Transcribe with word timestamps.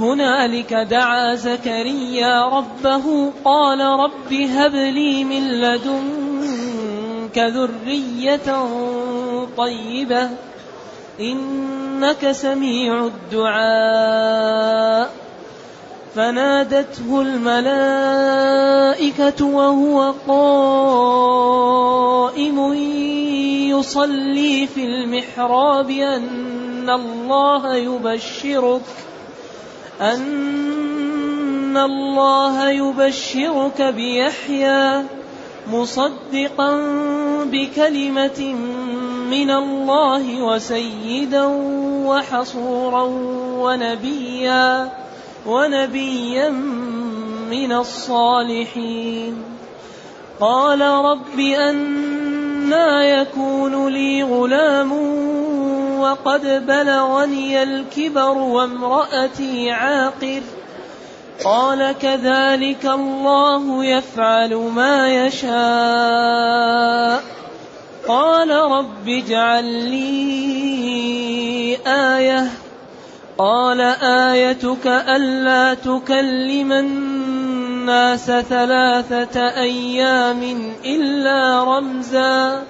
هنالك 0.00 0.74
دعا 0.74 1.34
زكريا 1.34 2.44
ربه 2.44 3.32
قال 3.44 3.80
رب 3.80 4.32
هب 4.32 4.74
لي 4.74 5.24
من 5.24 5.48
لدنك 5.48 7.38
ذرية 7.38 8.68
طيبة 9.56 10.30
إنك 11.20 12.32
سميع 12.32 13.06
الدعاء. 13.32 15.10
فنادته 16.14 17.20
الملائكة 17.20 18.24
وهو 19.44 20.14
قائم 20.28 21.78
يصلي 23.78 24.66
في 24.66 24.84
المحراب 24.84 25.90
أن 25.90 26.90
الله 26.90 27.74
يبشرك. 27.74 28.82
أن 30.00 31.76
الله 31.76 32.70
يبشرك 32.70 33.82
بيحيى 33.82 35.04
مصدقا 35.72 36.80
بكلمة 37.44 38.54
من 39.30 39.50
الله 39.50 40.42
وسيدا 40.42 41.44
وحصورا 42.06 43.04
ونبيا 43.58 44.92
ونبيا 45.46 46.48
من 47.50 47.72
الصالحين. 47.72 49.44
قال 50.40 50.80
رب 50.80 51.38
أنا 51.38 53.04
يكون 53.04 53.88
لي 53.88 54.22
غلام 54.22 54.92
وقد 55.98 56.66
بلغني 56.66 57.62
الكبر 57.62 58.38
وامرأتي 58.38 59.70
عاقر. 59.70 60.42
قال 61.44 61.94
كذلك 62.02 62.86
الله 62.86 63.84
يفعل 63.84 64.54
ما 64.54 65.26
يشاء. 65.26 67.22
قال 68.08 68.50
رب 68.50 69.08
اجعل 69.08 69.64
لي 69.64 70.08
آية. 71.86 72.46
قال 73.38 73.80
آيتك 74.02 74.86
ألا 74.86 75.74
تكلم 75.74 76.72
الناس 76.72 78.26
ثلاثة 78.26 79.40
أيام 79.40 80.72
إلا 80.84 81.64
رمزا. 81.64 82.62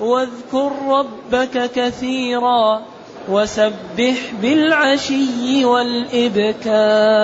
واذكر 0.00 0.72
ربك 0.88 1.70
كثيرا 1.74 2.82
وسبح 3.28 4.32
بالعشي 4.42 5.64
والإبكار. 5.64 7.18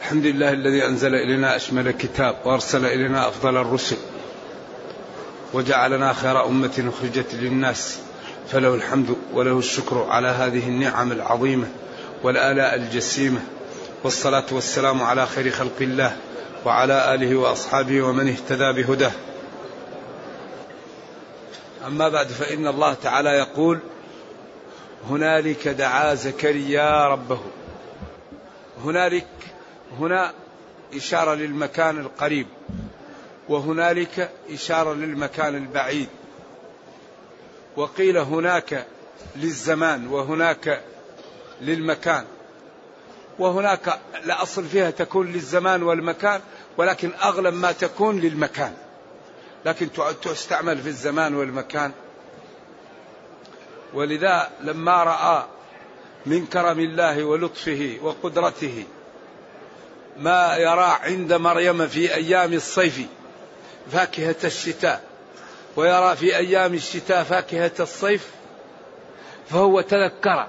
الحمد 0.00 0.26
لله 0.26 0.52
الذي 0.52 0.86
أنزل 0.86 1.14
إلينا 1.14 1.56
أشمل 1.56 1.88
الكتاب 1.88 2.36
وأرسل 2.44 2.84
إلينا 2.86 3.28
أفضل 3.28 3.56
الرسل 3.56 3.96
وجعلنا 5.52 6.12
خير 6.12 6.46
أمة 6.46 6.92
أخرجت 6.94 7.34
للناس 7.34 7.98
فله 8.48 8.74
الحمد 8.74 9.16
وله 9.34 9.58
الشكر 9.58 10.06
على 10.10 10.28
هذه 10.28 10.68
النعم 10.68 11.12
العظيمة 11.12 11.66
والآلاء 12.22 12.74
الجسيمة 12.74 13.40
والصلاة 14.04 14.44
والسلام 14.52 15.02
على 15.02 15.26
خير 15.26 15.50
خلق 15.50 15.76
الله 15.80 16.16
وعلى 16.66 17.14
آله 17.14 17.36
وأصحابه 17.36 18.02
ومن 18.02 18.28
اهتدى 18.28 18.72
بهداه. 18.72 19.12
أما 21.86 22.08
بعد 22.08 22.26
فإن 22.26 22.66
الله 22.66 22.94
تعالى 22.94 23.30
يقول 23.30 23.78
هنالك 25.10 25.68
دعا 25.68 26.14
زكريا 26.14 27.08
ربه. 27.08 27.40
هنالك 28.84 29.26
هنا 29.98 30.32
إشارة 30.94 31.34
للمكان 31.34 31.98
القريب 31.98 32.46
وهنالك 33.48 34.30
إشارة 34.50 34.94
للمكان 34.94 35.54
البعيد. 35.54 36.08
وقيل 37.76 38.18
هناك 38.18 38.86
للزمان 39.36 40.06
وهناك 40.06 40.80
للمكان. 41.60 42.24
وهناك 43.38 43.98
الأصل 44.24 44.64
فيها 44.64 44.90
تكون 44.90 45.32
للزمان 45.32 45.82
والمكان 45.82 46.40
ولكن 46.76 47.12
أغلب 47.22 47.54
ما 47.54 47.72
تكون 47.72 48.20
للمكان. 48.20 48.74
لكن 49.64 49.88
تستعمل 50.22 50.78
في 50.78 50.88
الزمان 50.88 51.34
والمكان. 51.34 51.92
ولذا 53.94 54.50
لما 54.60 55.04
رأى 55.04 55.44
من 56.26 56.46
كرم 56.46 56.80
الله 56.80 57.24
ولطفه 57.24 57.98
وقدرته 58.02 58.84
ما 60.18 60.56
يرى 60.56 60.96
عند 61.02 61.32
مريم 61.32 61.88
في 61.88 62.14
أيام 62.14 62.52
الصيف 62.52 63.00
فاكهة 63.92 64.36
الشتاء 64.44 65.04
ويرى 65.76 66.16
في 66.16 66.36
أيام 66.36 66.74
الشتاء 66.74 67.22
فاكهة 67.24 67.72
الصيف 67.80 68.30
فهو 69.50 69.80
تذكر. 69.80 70.46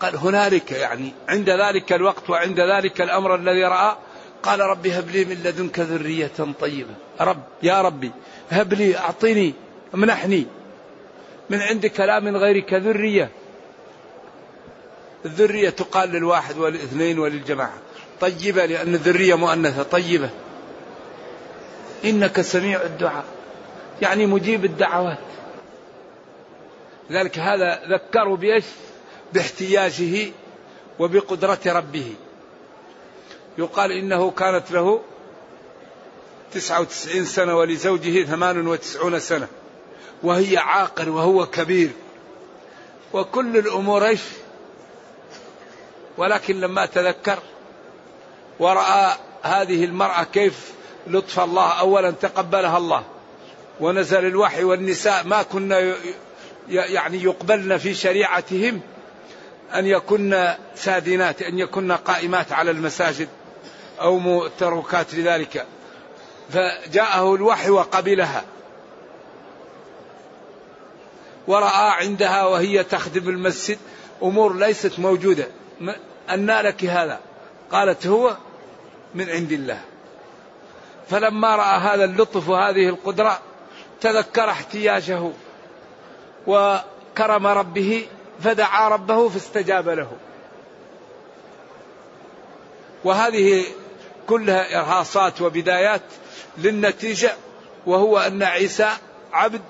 قال 0.00 0.16
هنالك 0.16 0.72
يعني 0.72 1.12
عند 1.28 1.50
ذلك 1.50 1.92
الوقت 1.92 2.30
وعند 2.30 2.60
ذلك 2.60 3.00
الأمر 3.00 3.34
الذي 3.34 3.64
رأى 3.64 3.96
قال 4.42 4.60
رب 4.60 4.86
هب 4.86 5.10
لي 5.10 5.24
من 5.24 5.34
لدنك 5.44 5.78
ذرية 5.78 6.30
طيبة. 6.60 6.94
رب 7.20 7.42
يا 7.62 7.82
ربي 7.82 8.10
هب 8.50 8.74
لي 8.74 8.96
أعطني 8.96 9.54
امنحني. 9.94 10.46
من 11.50 11.60
عندك 11.60 12.00
لا 12.00 12.20
من 12.20 12.36
غيرك 12.36 12.74
ذرية. 12.74 13.30
الذرية 15.24 15.70
تقال 15.70 16.08
للواحد 16.08 16.58
والاثنين 16.58 17.18
وللجماعة. 17.18 17.78
طيبة 18.20 18.66
لأن 18.66 18.94
الذرية 18.94 19.34
مؤنثة 19.34 19.82
طيبة. 19.82 20.30
إنك 22.04 22.40
سميع 22.40 22.82
الدعاء. 22.82 23.24
يعني 24.02 24.26
مجيب 24.26 24.64
الدعوات. 24.64 25.18
لذلك 27.10 27.38
هذا 27.38 27.80
ذكروا 27.88 28.36
بإيش؟ 28.36 28.64
باحتياجه 29.32 30.30
وبقدرة 30.98 31.58
ربه. 31.66 32.14
يقال 33.58 33.92
إنه 33.92 34.30
كانت 34.30 34.70
له 34.70 35.00
تسعة 36.52 36.80
وتسعين 36.80 37.24
سنة 37.24 37.56
ولزوجه 37.56 38.24
ثمان 38.24 38.66
وتسعون 38.66 39.18
سنة. 39.18 39.48
وهي 40.22 40.58
عاقر 40.58 41.10
وهو 41.10 41.46
كبير. 41.46 41.90
وكل 43.12 43.56
الأمور 43.56 44.06
إيش؟ 44.06 44.20
ولكن 46.18 46.60
لما 46.60 46.86
تذكر 46.86 47.38
ورأى 48.58 49.14
هذه 49.42 49.84
المرأة 49.84 50.24
كيف 50.24 50.72
لطف 51.06 51.40
الله 51.40 51.72
أولا 51.80 52.10
تقبلها 52.10 52.78
الله. 52.78 53.04
ونزل 53.80 54.26
الوحي 54.26 54.64
والنساء 54.64 55.26
ما 55.26 55.42
كنا 55.42 55.94
يعني 56.68 57.22
يقبلن 57.22 57.78
في 57.78 57.94
شريعتهم 57.94 58.80
أن 59.74 59.86
يكن 59.86 60.54
سادنات 60.74 61.42
أن 61.42 61.58
يكن 61.58 61.92
قائمات 61.92 62.52
على 62.52 62.70
المساجد. 62.70 63.28
أو 64.00 64.18
متركات 64.18 65.14
لذلك. 65.14 65.66
فجاءه 66.50 67.34
الوحي 67.34 67.70
وقبلها. 67.70 68.44
ورأى 71.46 71.90
عندها 71.90 72.44
وهي 72.44 72.84
تخدم 72.84 73.28
المسجد 73.28 73.78
أمور 74.22 74.56
ليست 74.56 74.98
موجودة. 74.98 75.46
أن 76.30 76.50
لك 76.50 76.84
هذا؟ 76.84 77.20
قالت 77.72 78.06
هو 78.06 78.36
من 79.14 79.30
عند 79.30 79.52
الله. 79.52 79.80
فلما 81.10 81.56
رأى 81.56 81.78
هذا 81.78 82.04
اللطف 82.04 82.48
وهذه 82.48 82.88
القدرة 82.88 83.38
تذكر 84.00 84.50
احتياجه 84.50 85.30
وكرم 86.46 87.46
ربه 87.46 88.06
فدعا 88.44 88.88
ربه 88.88 89.28
فاستجاب 89.28 89.88
له. 89.88 90.12
وهذه 93.04 93.64
كلها 94.30 94.78
إرهاصات 94.78 95.40
وبدايات 95.40 96.02
للنتيجة 96.58 97.32
وهو 97.86 98.18
أن 98.18 98.42
عيسى 98.42 98.88
عبد 99.32 99.60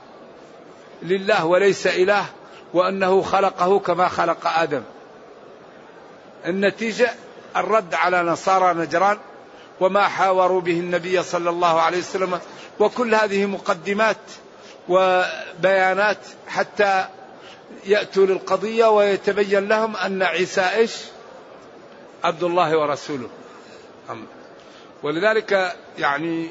لله 1.03 1.47
وليس 1.47 1.87
إله 1.87 2.27
وأنه 2.75 3.23
خلقه 3.23 3.79
كما 3.79 4.09
خلق 4.09 4.47
آدم. 4.47 4.83
النتيجة 6.47 7.11
الرد 7.57 7.95
على 7.95 8.23
نصارى 8.23 8.75
نجران 8.79 9.19
وما 9.81 10.09
حاوروا 10.09 10.61
به 10.61 10.81
النبي 10.81 11.23
صلى 11.23 11.51
الله 11.51 11.81
عليه 11.81 11.99
وسلم 11.99 12.41
وكل 12.81 13.15
هذه 13.15 13.47
مقدمات 13.47 14.17
وبيانات 14.89 16.19
حتى 16.49 17.07
يأتوا 17.87 18.27
للقضية 18.27 18.87
ويتبين 18.87 19.69
لهم 19.69 19.97
أن 19.97 20.23
عيسى 20.23 20.61
إيش؟ 20.61 20.93
عبد 22.25 22.43
الله 22.43 22.79
ورسوله. 22.79 23.29
ولذلك 25.03 25.77
يعني 25.99 26.49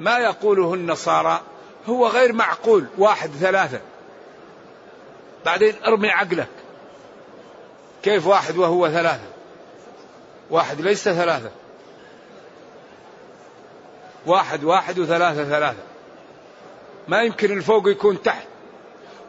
ما 0.00 0.18
يقوله 0.18 0.74
النصارى 0.74 1.40
هو 1.88 2.06
غير 2.08 2.32
معقول 2.32 2.86
واحد 2.98 3.30
ثلاثة. 3.30 3.80
بعدين 5.44 5.74
ارمي 5.86 6.10
عقلك. 6.10 6.48
كيف 8.02 8.26
واحد 8.26 8.56
وهو 8.56 8.88
ثلاثة؟ 8.88 9.28
واحد 10.50 10.80
ليس 10.80 11.04
ثلاثة. 11.04 11.50
واحد 14.26 14.64
واحد 14.64 14.98
وثلاثة 14.98 15.44
ثلاثة. 15.44 15.82
ما 17.08 17.22
يمكن 17.22 17.52
الفوق 17.52 17.88
يكون 17.88 18.22
تحت 18.22 18.46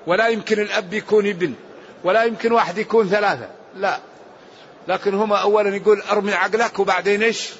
ولا 0.07 0.27
يمكن 0.27 0.59
الأب 0.59 0.93
يكون 0.93 1.27
ابن 1.27 1.53
ولا 2.03 2.23
يمكن 2.23 2.51
واحد 2.51 2.77
يكون 2.77 3.09
ثلاثة. 3.09 3.49
لا. 3.75 3.99
لكن 4.87 5.13
هما 5.13 5.37
أولا 5.37 5.75
يقول 5.75 6.01
أرمي 6.01 6.33
عقلك 6.33 6.79
وبعدين 6.79 7.23
إيش؟ 7.23 7.53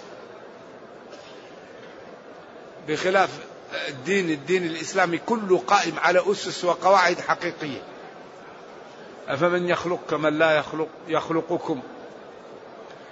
بخلاف 2.87 3.39
الدين 3.89 4.29
الدين 4.29 4.65
الإسلامي 4.65 5.17
كله 5.17 5.57
قائم 5.67 5.99
على 5.99 6.31
أسس 6.31 6.65
وقواعد 6.65 7.19
حقيقية. 7.19 7.81
أفمن 9.27 9.67
يخلق 9.69 9.99
كمن 10.09 10.39
لا 10.39 10.51
يخلق 10.51 10.87
يخلقكم. 11.07 11.81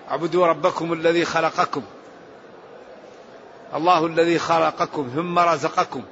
اعبدوا 0.09 0.47
ربكم 0.47 0.93
الذي 0.93 1.25
خلقكم. 1.25 1.83
الله 3.75 4.05
الذي 4.05 4.39
خلقكم 4.39 5.11
ثم 5.15 5.39
رزقكم 5.39 6.03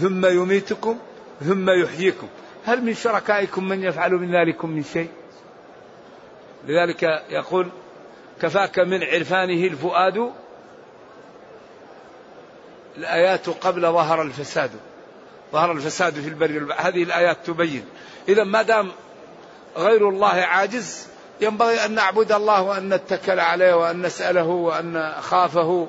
ثم 0.00 0.26
يميتكم 0.26 0.98
ثم 1.40 1.70
يحييكم. 1.70 2.28
هل 2.64 2.84
من 2.84 2.94
شركائكم 2.94 3.68
من 3.68 3.82
يفعل 3.82 4.12
من 4.12 4.34
ذلكم 4.34 4.70
من 4.70 4.84
شيء؟ 4.84 5.10
لذلك 6.66 7.02
يقول 7.30 7.68
كفاك 8.42 8.78
من 8.78 9.02
عرفانه 9.02 9.66
الفؤاد 9.66 10.32
الآيات 12.98 13.48
قبل 13.48 13.82
ظهر 13.82 14.22
الفساد. 14.22 14.70
ظهر 15.52 15.72
الفساد 15.72 16.14
في 16.14 16.28
البر 16.28 16.74
هذه 16.76 17.02
الآيات 17.02 17.36
تبين. 17.46 17.84
إذا 18.28 18.44
ما 18.44 18.62
دام 18.62 18.90
غير 19.76 20.08
الله 20.08 20.28
عاجز 20.28 21.06
ينبغي 21.40 21.84
أن 21.84 21.94
نعبد 21.94 22.32
الله 22.32 22.62
وأن 22.62 22.94
نتكل 22.94 23.40
عليه 23.40 23.74
وأن 23.74 24.02
نسأله 24.02 24.46
وأن 24.46 24.92
نخافه 24.92 25.86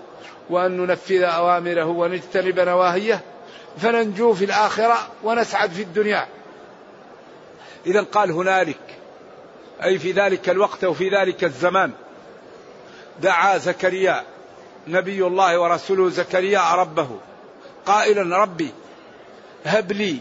وأن 0.50 0.78
ننفذ 0.78 1.22
أوامره 1.22 1.86
ونجتنب 1.86 2.60
نواهيه 2.60 3.22
فننجو 3.78 4.34
في 4.34 4.46
الآخرة 4.46 4.98
ونسعد 5.24 5.72
في 5.72 5.82
الدنيا. 5.82 6.28
إذا 7.86 8.02
قال 8.02 8.32
هنالك 8.32 8.80
أي 9.84 10.00
في 10.00 10.12
ذلك 10.12 10.50
الوقت 10.50 10.84
وفي 10.84 11.10
ذلك 11.10 11.44
الزمان 11.44 11.92
دعا 13.22 13.58
زكريا 13.58 14.24
نبي 14.88 15.28
الله 15.28 15.60
ورسوله 15.60 16.10
زكريا 16.10 16.76
ربه. 16.76 17.10
قائلا 17.86 18.38
ربي 18.38 18.72
هب 19.66 19.92
لي 19.92 20.18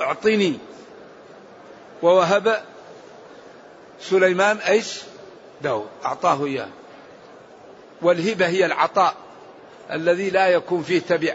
أعطني. 0.00 0.58
ووهب 2.02 2.62
سليمان 4.00 4.56
إيش؟ 4.56 5.00
داود 5.62 5.88
أعطاه 6.04 6.44
إياه. 6.44 6.68
والهبة 8.02 8.46
هي 8.46 8.66
العطاء 8.66 9.14
الذي 9.92 10.30
لا 10.30 10.48
يكون 10.48 10.82
فيه 10.82 11.00
تبع. 11.00 11.34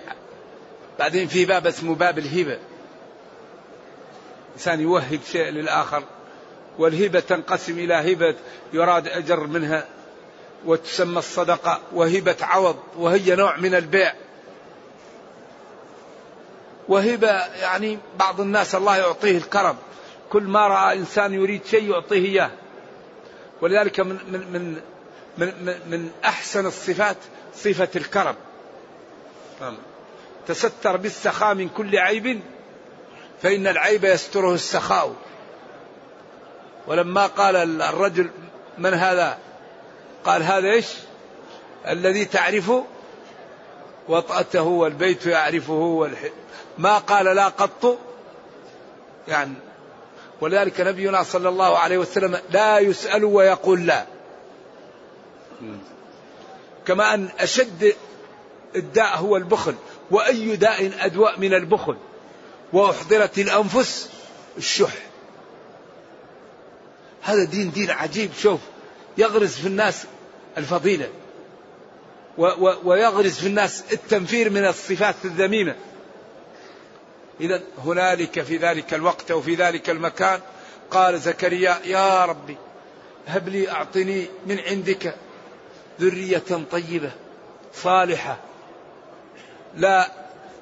بعدين 1.00 1.28
في 1.28 1.46
باب 1.46 1.68
اسمه 1.68 1.96
باب 1.96 2.20
الهبة. 2.20 2.60
إنسان 4.54 4.80
يوهب 4.82 5.20
شيء 5.32 5.50
للآخر. 5.50 6.04
والهبة 6.80 7.20
تنقسم 7.20 7.80
إلى 7.80 8.14
هبة 8.14 8.36
يراد 8.74 9.08
أجر 9.08 9.48
منها. 9.48 9.86
وتسمى 10.66 11.20
الصدقة 11.20 11.80
وهبة 11.94 12.36
عوض 12.42 12.76
وهي 12.98 13.36
نوع 13.36 13.58
من 13.58 13.76
البيع. 13.76 14.14
وهبة 16.88 17.32
يعني 17.46 18.00
بعض 18.20 18.42
الناس 18.42 18.76
الله 18.76 18.98
يعطيه 18.98 19.38
الكرم. 19.38 19.76
كل 20.30 20.44
ما 20.44 20.68
رأى 20.68 20.98
إنسان 20.98 21.34
يريد 21.34 21.66
شيء 21.66 21.92
يعطيه 21.92 22.26
إياه. 22.26 22.52
ولذلك 23.62 24.00
من 24.00 24.20
من 24.32 24.52
من 24.52 24.82
من, 25.38 25.80
من 25.88 26.12
أحسن 26.26 26.66
الصفات 26.66 27.18
صفة 27.56 27.90
الكرم. 27.96 28.36
تستر 30.48 30.98
بالسخاء 30.98 31.56
من 31.56 31.70
كل 31.70 31.98
عيب 31.98 32.42
فإن 33.42 33.68
العيب 33.68 34.04
يستره 34.04 34.54
السخاء. 34.54 35.16
ولما 36.88 37.28
قال 37.28 37.82
الرجل 37.82 38.30
من 38.78 38.94
هذا؟ 38.94 39.38
قال 40.26 40.44
هذا 40.44 40.72
إيش؟ 40.72 40.88
الذي 41.88 42.26
تعرفه 42.26 42.86
وطأته 44.10 44.64
والبيت 44.64 45.26
يعرفه 45.26 45.74
والح... 45.74 46.20
ما 46.78 46.98
قال 46.98 47.26
لا 47.26 47.48
قط 47.48 48.00
يعني 49.28 49.54
ولذلك 50.42 50.82
نبينا 50.82 51.24
صلى 51.24 51.50
الله 51.50 51.78
عليه 51.78 51.98
وسلم 51.98 52.40
لا 52.50 52.80
يسأل 52.80 53.26
ويقول 53.26 53.86
لا. 53.86 54.06
كما 56.86 57.14
أن 57.14 57.30
أشد 57.40 57.96
الداء 58.76 59.18
هو 59.18 59.38
البخل 59.38 59.76
وأي 60.12 60.56
داء 60.56 60.92
أدواء 61.00 61.40
من 61.40 61.54
البخل 61.54 61.98
وأحضرت 62.74 63.40
الأنفس 63.40 64.10
الشح. 64.58 64.94
هذا 67.22 67.44
دين 67.44 67.72
دين 67.72 67.92
عجيب 67.92 68.32
شوف 68.40 68.60
يغرس 69.18 69.56
في 69.56 69.68
الناس 69.68 70.06
الفضيلة 70.58 71.10
ويغرس 72.84 73.40
في 73.40 73.48
الناس 73.48 73.84
التنفير 73.94 74.50
من 74.50 74.66
الصفات 74.66 75.16
الذميمة 75.26 75.76
إذا 77.42 77.62
هنالك 77.86 78.42
في 78.42 78.58
ذلك 78.58 78.94
الوقت 78.94 79.32
وفي 79.32 79.56
ذلك 79.56 79.90
المكان 79.90 80.40
قال 80.92 81.20
زكريا 81.20 81.80
يا 81.86 82.26
ربي 82.26 82.58
هب 83.28 83.50
لي 83.50 83.72
أعطني 83.72 84.28
من 84.46 84.60
عندك 84.60 85.16
ذرية 86.02 86.66
طيبة 86.72 87.12
صالحة 87.74 88.40
لا 89.78 90.12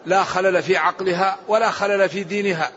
لا 0.06 0.24
خلل 0.24 0.64
في 0.64 0.78
عقلها 0.78 1.38
ولا 1.48 1.72
خلل 1.72 2.10
في 2.10 2.24
دينها 2.24 2.72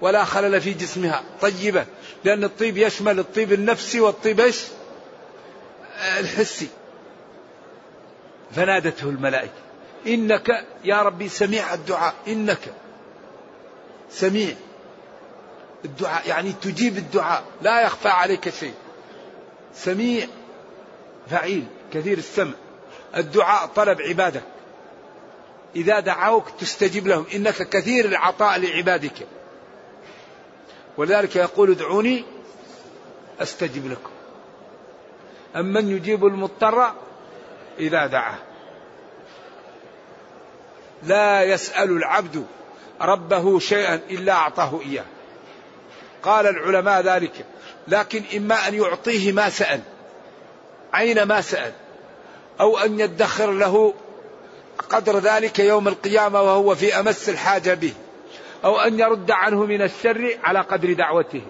ولا 0.00 0.24
خلل 0.24 0.60
في 0.60 0.72
جسمها 0.72 1.24
طيبة 1.40 1.86
لأن 2.24 2.44
الطيب 2.44 2.76
يشمل 2.76 3.18
الطيب 3.18 3.52
النفسي 3.52 4.00
والطيب 4.00 4.40
إيش؟ 4.40 4.62
الحسي. 5.96 6.68
فنادته 8.54 9.04
الملائكة. 9.04 9.52
إنك 10.06 10.66
يا 10.84 11.02
ربي 11.02 11.28
سميع 11.28 11.74
الدعاء. 11.74 12.14
إنك 12.28 12.74
سميع 14.10 14.54
الدعاء. 15.84 16.28
يعني 16.28 16.52
تجيب 16.52 16.96
الدعاء. 16.96 17.44
لا 17.62 17.82
يخفى 17.82 18.08
عليك 18.08 18.48
شيء. 18.48 18.74
سميع 19.74 20.26
فعيل. 21.30 21.64
كثير 21.92 22.18
السمع. 22.18 22.54
الدعاء 23.16 23.66
طلب 23.66 24.00
عبادك. 24.00 24.42
إذا 25.76 26.00
دعوك 26.00 26.50
تستجيب 26.60 27.06
لهم. 27.06 27.26
إنك 27.34 27.68
كثير 27.68 28.04
العطاء 28.04 28.58
لعبادك. 28.58 29.26
ولذلك 30.96 31.36
يقول 31.36 31.70
ادعوني 31.70 32.24
أستجب 33.40 33.90
لكم. 33.90 34.15
أمن 35.56 35.96
يجيب 35.96 36.26
المضطر 36.26 36.92
إذا 37.78 38.06
دعاه. 38.06 38.38
لا 41.02 41.42
يسأل 41.42 41.90
العبد 41.90 42.46
ربه 43.00 43.58
شيئا 43.58 44.00
إلا 44.10 44.32
أعطاه 44.32 44.80
إياه. 44.86 45.04
قال 46.22 46.46
العلماء 46.46 47.00
ذلك. 47.00 47.44
لكن 47.88 48.22
إما 48.36 48.68
أن 48.68 48.74
يعطيه 48.74 49.32
ما 49.32 49.48
سأل 49.48 49.80
عين 50.92 51.22
ما 51.22 51.40
سأل؟ 51.40 51.72
أو 52.60 52.78
أن 52.78 53.00
يدخر 53.00 53.50
له 53.50 53.94
قدر 54.88 55.18
ذلك 55.18 55.58
يوم 55.58 55.88
القيامة 55.88 56.42
وهو 56.42 56.74
في 56.74 57.00
أمس 57.00 57.28
الحاجة 57.28 57.74
به. 57.74 57.92
أو 58.64 58.80
أن 58.80 59.00
يرد 59.00 59.30
عنه 59.30 59.64
من 59.64 59.82
الشر 59.82 60.38
على 60.44 60.60
قدر 60.60 60.92
دعوته. 60.92 61.42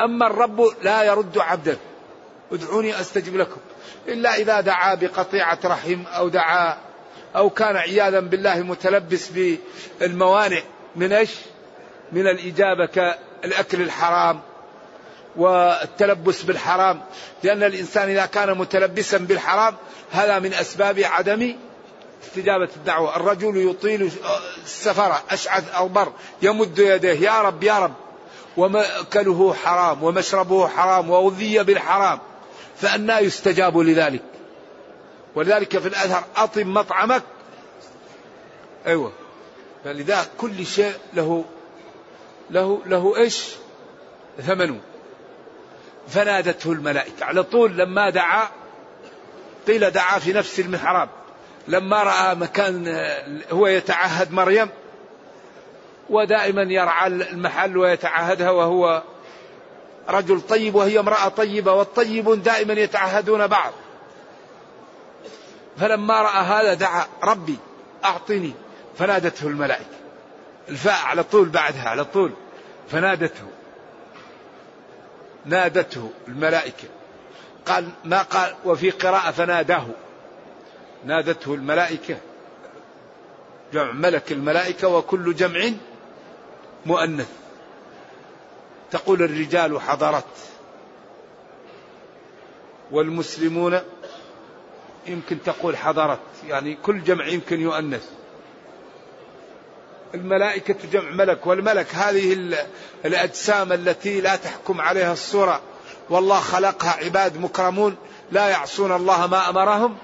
أما 0.00 0.26
الرب 0.26 0.60
لا 0.82 1.02
يرد 1.02 1.38
عبده 1.38 1.76
ادعوني 2.52 3.00
أستجب 3.00 3.36
لكم. 3.36 3.60
إلا 4.08 4.34
إذا 4.34 4.60
دعا 4.60 4.94
بقطيعة 4.94 5.58
رحم 5.64 6.02
أو 6.06 6.28
دعا 6.28 6.76
أو 7.36 7.50
كان 7.50 7.76
عياذا 7.76 8.20
بالله 8.20 8.58
متلبس 8.58 9.30
بالموانع 10.00 10.60
من 10.96 11.12
إيش؟ 11.12 11.30
من 12.12 12.26
الإجابة 12.26 12.86
كالأكل 12.86 13.82
الحرام 13.82 14.40
والتلبس 15.36 16.42
بالحرام. 16.42 17.00
لأن 17.42 17.62
الإنسان 17.62 18.08
إذا 18.08 18.26
كان 18.26 18.58
متلبسا 18.58 19.18
بالحرام 19.18 19.74
هذا 20.12 20.38
من 20.38 20.54
أسباب 20.54 20.98
عدم 20.98 21.56
استجابة 22.24 22.68
الدعوة. 22.76 23.16
الرجل 23.16 23.70
يطيل 23.70 24.10
السفر 24.64 25.16
أشعث 25.30 25.74
أغبر 25.74 26.12
يمد 26.42 26.78
يديه 26.78 27.30
يا 27.30 27.42
رب 27.42 27.62
يا 27.62 27.78
رب 27.78 27.94
ومأكله 28.56 29.54
حرام 29.64 30.02
ومشربه 30.02 30.68
حرام 30.68 31.10
وأغذي 31.10 31.62
بالحرام. 31.62 32.18
فأنا 32.80 33.18
يستجاب 33.18 33.78
لذلك. 33.78 34.22
ولذلك 35.34 35.78
في 35.78 35.88
الأثر 35.88 36.24
أطم 36.36 36.74
مطعمك. 36.74 37.22
أيوة. 38.86 39.12
فلذا 39.84 40.26
كل 40.38 40.66
شيء 40.66 40.92
له 41.14 41.44
له 42.50 42.82
له 42.86 43.16
إيش؟ 43.16 43.48
ثمنه. 44.40 44.80
فنادته 46.08 46.72
الملائكة. 46.72 47.24
على 47.24 47.42
طول 47.42 47.76
لما 47.76 48.10
دعا 48.10 48.48
قيل 49.66 49.90
دعا 49.90 50.18
في 50.18 50.32
نفس 50.32 50.60
المحراب. 50.60 51.08
لما 51.68 52.02
رأى 52.02 52.34
مكان 52.34 53.06
هو 53.52 53.66
يتعهد 53.66 54.32
مريم 54.32 54.68
ودائما 56.10 56.62
يرعى 56.62 57.06
المحل 57.06 57.76
ويتعهدها 57.76 58.50
وهو 58.50 59.02
رجل 60.08 60.40
طيب 60.40 60.74
وهي 60.74 61.00
امرأة 61.00 61.28
طيبة 61.28 61.72
والطيبون 61.72 62.42
دائما 62.42 62.72
يتعهدون 62.74 63.46
بعض. 63.46 63.72
فلما 65.78 66.22
رأى 66.22 66.44
هذا 66.44 66.74
دعا 66.74 67.06
ربي 67.22 67.56
أعطني. 68.04 68.52
فنادته 68.98 69.46
الملائكة. 69.46 69.98
الفاء 70.68 71.04
على 71.04 71.22
طول 71.22 71.48
بعدها 71.48 71.88
على 71.88 72.04
طول. 72.04 72.32
فنادته. 72.90 73.44
نادته 75.44 76.10
الملائكة. 76.28 76.88
قال 77.66 77.88
ما 78.04 78.22
قال 78.22 78.54
وفي 78.64 78.90
قراءة 78.90 79.30
فناداه. 79.30 79.86
نادته 81.04 81.54
الملائكة. 81.54 82.16
جمع 83.72 83.92
ملك 83.92 84.32
الملائكة 84.32 84.88
وكل 84.88 85.34
جمع 85.34 85.70
مؤنث. 86.86 87.28
تقول 88.90 89.22
الرجال 89.22 89.80
حضرت 89.80 90.24
والمسلمون 92.90 93.80
يمكن 95.06 95.42
تقول 95.42 95.76
حضرت 95.76 96.20
يعني 96.48 96.78
كل 96.82 97.02
جمع 97.04 97.26
يمكن 97.26 97.60
يؤنث. 97.60 98.08
الملائكة 100.14 100.76
جمع 100.92 101.10
ملك 101.10 101.46
والملك 101.46 101.94
هذه 101.94 102.56
الأجسام 103.04 103.72
التي 103.72 104.20
لا 104.20 104.36
تحكم 104.36 104.80
عليها 104.80 105.12
الصورة. 105.12 105.60
والله 106.10 106.40
خلقها 106.40 106.90
عباد 107.04 107.38
مكرمون 107.40 107.96
لا 108.32 108.48
يعصون 108.48 108.92
الله 108.92 109.26
ما 109.26 109.50
أمرهم 109.50 109.96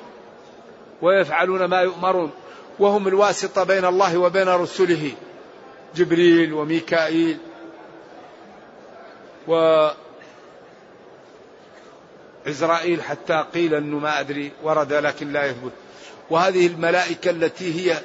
ويفعلون 1.03 1.65
ما 1.65 1.81
يؤمرون. 1.81 2.31
وهم 2.79 3.09
الواسطة 3.09 3.65
بين 3.65 3.85
الله 3.85 4.19
وبين 4.19 4.49
رسله 4.49 5.13
جبريل 5.95 6.53
وميكائيل. 6.55 7.39
و 9.49 9.89
عزرائيل 12.47 13.03
حتى 13.03 13.45
قيل 13.55 13.75
إنه 13.75 13.99
ما 13.99 14.21
أدري 14.21 14.53
ورد 14.63 14.93
لكن 14.93 15.33
لا 15.33 15.45
يثبت. 15.45 15.73
وهذه 16.31 16.67
الملائكة 16.67 17.31
التي 17.31 17.93
هي 17.93 17.99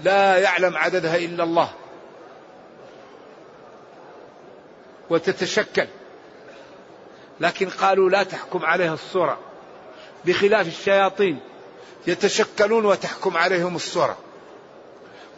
لا 0.00 0.38
يعلم 0.38 0.76
عددها 0.76 1.16
إلا 1.16 1.44
الله. 1.44 1.70
وتتشكل. 5.10 5.86
لكن 7.40 7.68
قالوا 7.68 8.10
لا 8.10 8.22
تحكم 8.22 8.64
عليها 8.64 8.94
الصورة. 8.94 9.38
بخلاف 10.24 10.66
الشياطين 10.66 11.40
يتشكلون 12.06 12.84
وتحكم 12.84 13.36
عليهم 13.36 13.76
الصورة. 13.76 14.18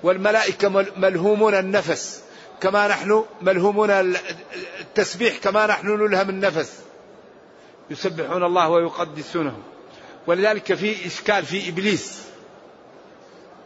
والملائكة 0.03 0.69
ملهومون 0.97 1.55
النفس. 1.55 2.23
كما 2.61 2.89
نحن 2.89 3.25
ملهومون 3.43 3.91
التسبيح 4.99 5.37
كما 5.37 5.67
نحن 5.67 5.89
نلهم 5.89 6.31
النفس. 6.31 6.73
يسبحون 7.91 8.45
الله 8.45 8.69
ويقدسونه. 8.69 9.57
ولذلك 10.27 10.75
في 10.75 11.07
إشكال 11.07 11.47
في 11.47 11.69
إبليس. 11.69 12.19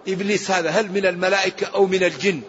إبليس 0.08 0.50
هذا 0.50 0.70
هل 0.70 0.92
من 0.92 1.06
الملائكة 1.06 1.66
أو 1.66 1.86
من 1.86 2.02
الجن؟ 2.02 2.40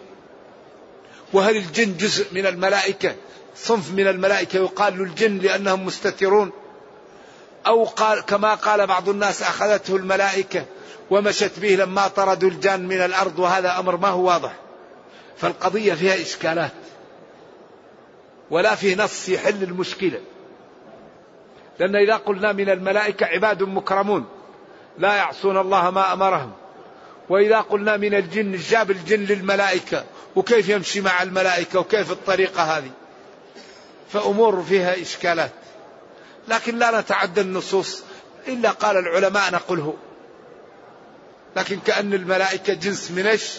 وهل 1.32 1.56
الجن 1.56 1.96
جزء 1.96 2.26
من 2.32 2.46
الملائكة؟ 2.46 3.14
صنف 3.56 3.90
من 3.90 4.06
الملائكة 4.06 4.56
يقال 4.56 4.98
للجن 4.98 5.38
لأنهم 5.38 5.86
مستترون. 5.86 6.50
أو 7.66 7.84
قال 7.84 8.20
كما 8.20 8.54
قال 8.54 8.86
بعض 8.86 9.08
الناس 9.08 9.42
أخذته 9.42 9.96
الملائكة 9.96 10.64
ومشت 11.10 11.52
به 11.58 11.68
لما 11.68 12.08
طردوا 12.08 12.48
الجان 12.48 12.88
من 12.88 13.00
الأرض 13.00 13.38
وهذا 13.38 13.78
أمر 13.78 13.96
ما 13.96 14.08
هو 14.08 14.26
واضح. 14.26 14.56
فالقضية 15.36 15.94
فيها 15.94 16.22
إشكالات. 16.22 16.72
ولا 18.54 18.74
في 18.74 18.94
نص 18.94 19.28
يحل 19.28 19.62
المشكلة. 19.62 20.20
لأن 21.78 21.96
إذا 21.96 22.16
قلنا 22.16 22.52
من 22.52 22.70
الملائكة 22.70 23.26
عباد 23.26 23.62
مكرمون 23.62 24.26
لا 24.98 25.14
يعصون 25.14 25.58
الله 25.58 25.90
ما 25.90 26.12
أمرهم. 26.12 26.52
وإذا 27.28 27.60
قلنا 27.60 27.96
من 27.96 28.14
الجن 28.14 28.56
جاب 28.56 28.90
الجن 28.90 29.20
للملائكة 29.20 30.04
وكيف 30.36 30.68
يمشي 30.68 31.00
مع 31.00 31.22
الملائكة 31.22 31.80
وكيف 31.80 32.12
الطريقة 32.12 32.62
هذه؟ 32.62 32.90
فأمور 34.12 34.62
فيها 34.62 35.02
إشكالات. 35.02 35.52
لكن 36.48 36.78
لا 36.78 37.00
نتعدى 37.00 37.40
النصوص 37.40 38.02
إلا 38.48 38.70
قال 38.70 38.96
العلماء 38.96 39.52
نقله. 39.52 39.94
لكن 41.56 41.78
كأن 41.86 42.14
الملائكة 42.14 42.74
جنس 42.74 43.10
من 43.10 43.26
إيش؟ 43.26 43.52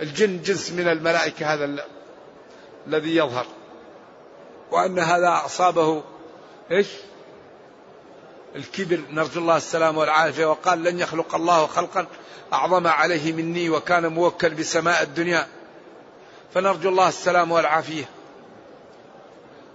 الجن 0.00 0.42
جنس 0.42 0.70
من 0.72 0.88
الملائكة 0.88 1.54
هذا 1.54 1.64
الذي 2.86 3.16
يظهر. 3.16 3.46
وأن 4.70 4.98
هذا 4.98 5.42
أصابه 5.44 6.02
إيش؟ 6.70 6.86
الكبر 8.56 9.00
نرجو 9.10 9.40
الله 9.40 9.56
السلام 9.56 9.96
والعافية. 9.96 10.46
وقال 10.46 10.84
لن 10.84 10.98
يخلق 10.98 11.34
الله 11.34 11.66
خلقا 11.66 12.06
أعظم 12.52 12.86
عليه 12.86 13.32
مني 13.32 13.70
وكان 13.70 14.06
موكل 14.06 14.54
بسماء 14.54 15.02
الدنيا. 15.02 15.46
فنرجو 16.54 16.88
الله 16.88 17.08
السلام 17.08 17.52
والعافية. 17.52 18.04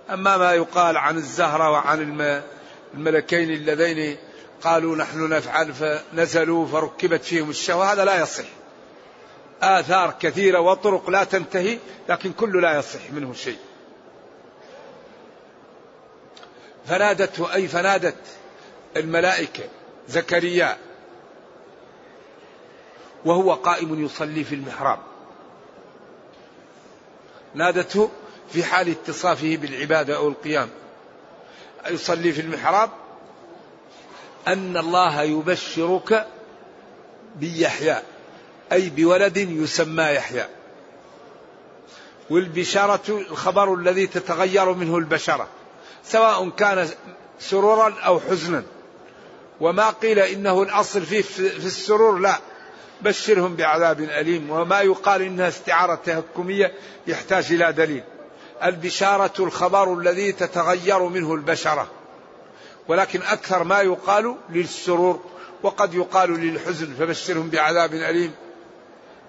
أما 0.10 0.38
ما 0.38 0.54
يقال 0.54 0.98
عن 0.98 1.18
الزهرة 1.18 1.72
وعن 1.72 2.22
الملكين 2.94 3.50
اللذين 3.50 4.18
قالوا 4.64 4.96
نحن 4.96 5.30
نفعل 5.30 5.74
فنزلوا 5.74 6.68
فركبت 6.68 7.24
فيهم 7.24 7.50
الشهوة 7.50 7.94
هذا 7.94 8.06
لا 8.06 8.22
يصح. 8.22 8.57
آثار 9.62 10.16
كثيرة 10.20 10.60
وطرق 10.60 11.10
لا 11.10 11.24
تنتهي 11.24 11.80
لكن 12.10 12.34
كل 12.34 12.62
لا 12.62 12.80
يصح 12.80 13.12
منه 13.12 13.34
شيء. 13.34 13.58
فنادته 16.86 17.54
أي 17.54 17.68
فنادت 17.68 18.16
الملائكة 18.98 19.64
زكريا 20.08 20.78
وهو 23.26 23.54
قائم 23.54 24.06
يصلي 24.06 24.44
في 24.44 24.56
المحراب. 24.56 25.00
نادته 27.54 28.10
في 28.50 28.64
حال 28.64 28.90
اتصافه 28.90 29.58
بالعبادة 29.58 30.16
أو 30.16 30.28
القيام. 30.28 30.70
يصلي 31.90 32.34
في 32.34 32.42
المحراب. 32.42 32.90
أن 34.48 34.78
الله 34.78 35.22
يبشرك 35.22 36.28
بيحيى. 37.36 37.98
أي 38.72 38.90
بولد 38.90 39.38
يسمى 39.38 40.04
يحيى. 40.04 40.46
والبشارة 42.30 43.02
الخبر 43.10 43.74
الذي 43.74 44.08
تتغير 44.08 44.74
منه 44.74 44.98
البشرة 44.98 45.48
سواء 46.04 46.50
كان 46.50 46.90
سرورا 47.40 47.94
أو 48.06 48.20
حزنا. 48.20 48.64
وما 49.60 49.90
قيل 49.90 50.20
إنه 50.20 50.64
الأصل 50.64 51.02
فيه 51.02 51.22
في 51.22 51.66
السرور 51.66 52.20
لا. 52.20 52.40
بشرهم 53.02 53.56
بعذاب 53.56 54.02
أليم. 54.02 54.50
وما 54.50 54.82
يقال 54.82 55.22
إنها 55.22 55.48
استعارة 55.48 55.96
تهكمية 55.96 56.74
يحتاج 57.08 57.52
إلى 57.52 57.74
دليل. 57.74 58.04
البشارة 58.64 59.34
الخبر 59.40 59.94
الذي 59.94 60.32
تتغير 60.32 61.00
منه 61.00 61.34
البشرة. 61.34 61.88
ولكن 62.88 63.22
أكثر 63.22 63.64
ما 63.64 63.82
يقال 63.82 64.36
للسرور 64.50 65.20
وقد 65.64 65.94
يقال 65.94 66.30
للحزن 66.30 66.94
فبشرهم 67.00 67.50
بعذاب 67.50 67.94
أليم. 67.94 68.32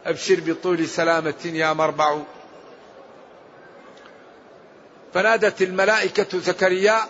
أبشر 0.09 0.41
بطول 0.41 0.89
سلامة 0.89 1.45
يا 1.45 1.73
مربع. 1.73 2.19
فنادت 5.15 5.63
الملائكة 5.63 6.39
زكريا 6.39 7.01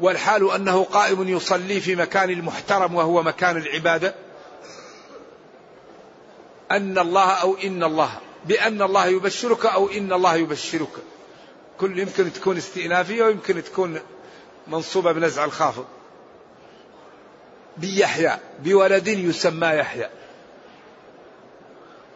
والحال 0.00 0.50
أنه 0.50 0.84
قائم 0.84 1.28
يصلي 1.28 1.80
في 1.80 1.96
مكان 1.96 2.30
المحترم 2.30 2.94
وهو 2.94 3.22
مكان 3.22 3.56
العبادة. 3.56 4.14
أن 6.70 6.98
الله 6.98 7.30
أو 7.30 7.56
إن 7.64 7.84
الله 7.84 8.10
بأن 8.44 8.82
الله 8.82 9.06
يبشرك 9.06 9.66
أو 9.66 9.88
إن 9.88 10.12
الله 10.12 10.34
يبشرك. 10.34 10.88
كل 11.80 11.98
يمكن 11.98 12.32
تكون 12.32 12.56
استئنافية 12.56 13.24
ويمكن 13.24 13.64
تكون 13.64 14.00
منصوبة 14.66 15.12
بنزع 15.12 15.44
الخافض. 15.44 15.84
بيحيى 17.76 18.38
بولد 18.64 19.08
يسمى 19.08 19.66
يحيى. 19.66 20.08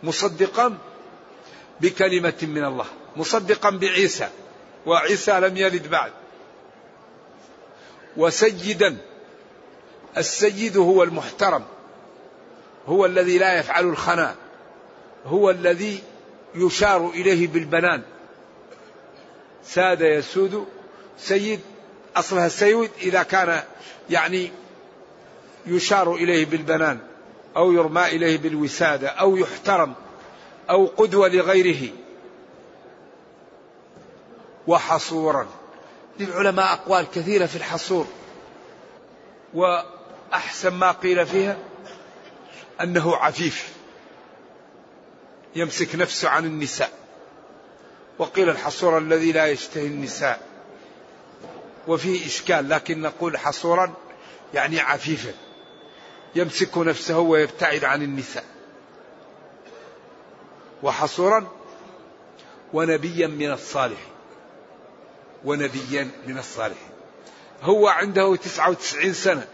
مصدقا 0.03 0.79
بكلمة 1.81 2.35
من 2.43 2.65
الله 2.65 2.87
مصدقا 3.17 3.71
بعيسى 3.71 4.29
وعيسى 4.87 5.41
لم 5.41 5.57
يلد 5.57 5.87
بعد. 5.91 6.13
وسيدا 8.17 8.97
السيد 10.17 10.77
هو 10.77 11.03
المحترم 11.03 11.65
هو 12.87 13.07
الذي 13.07 13.39
لا 13.39 13.59
يفعل 13.59 13.89
الخنا 13.89 14.35
هو 15.27 15.51
الذي 15.51 16.03
يشار 16.55 17.11
إليه 17.11 17.49
بالبنان. 17.49 18.03
ساد 19.65 20.01
يسود 20.01 20.67
سيد 21.19 21.61
أصلها 22.17 22.49
سيود 22.49 22.91
إذا 23.03 23.23
كان 23.23 23.63
يعني 24.11 24.53
يشار 25.67 26.15
إليه 26.15 26.47
بالبنان. 26.47 26.99
أو 27.57 27.73
يرمى 27.73 28.07
إليه 28.07 28.39
بالوسادة 28.39 29.09
أو 29.09 29.37
يحترم 29.37 29.95
أو 30.71 30.87
قدوة 30.87 31.29
لغيره. 31.29 31.89
وحصورا. 34.67 35.47
للعلماء 36.21 36.73
أقوال 36.73 37.07
كثيرة 37.15 37.47
في 37.47 37.57
الحصور. 37.57 38.07
وأحسن 39.55 40.73
ما 40.73 40.93
قيل 40.93 41.27
فيها 41.27 41.57
أنه 42.81 43.17
عفيف. 43.17 43.73
يمسك 45.57 45.95
نفسه 45.95 46.29
عن 46.29 46.45
النساء. 46.45 46.91
وقيل 48.19 48.51
الحصور 48.51 48.99
الذي 48.99 49.33
لا 49.33 49.47
يشتهي 49.47 49.87
النساء. 49.87 50.41
وفيه 51.89 52.27
إشكال 52.27 52.69
لكن 52.69 53.03
نقول 53.03 53.39
حصورا 53.39 53.95
يعني 54.55 54.81
عفيفا. 54.81 55.46
يمسك 56.37 56.79
نفسه 56.79 57.19
ويبتعد 57.19 57.85
عن 57.85 58.03
النساء. 58.03 58.45
وحصورا 60.83 61.47
ونبيا 62.73 63.27
من 63.27 63.53
الصالحين. 63.53 64.13
ونبيا 65.45 66.11
من 66.27 66.39
الصالحين. 66.39 66.91
هو 67.63 67.89
عنده 67.89 68.37
تسعة 68.37 68.71
وتسعين 68.71 69.13
سنة 69.13 69.47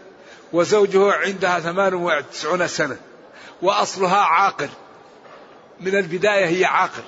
وزوجه 0.53 1.11
عندها 1.13 1.59
ثمان 1.59 1.93
وتسعون 1.93 2.67
سنة 2.67 2.97
وأصلها 3.61 4.17
عاقر 4.17 4.69
من 5.79 5.95
البداية 5.95 6.45
هي 6.45 6.65
عاقر 6.65 7.03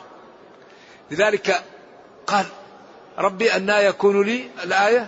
لذلك 1.11 1.63
قال 2.27 2.45
ربي 3.17 3.53
أنا 3.53 3.79
يكون 3.79 4.25
لي 4.25 4.49
الآية 4.63 5.07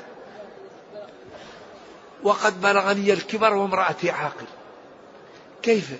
وقد 2.23 2.61
بلغني 2.61 3.13
الكبر 3.13 3.53
وامرأتي 3.53 4.11
عاقل. 4.11 4.45
كيف؟ 5.61 5.91